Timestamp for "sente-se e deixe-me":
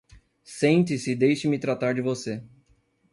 0.59-1.59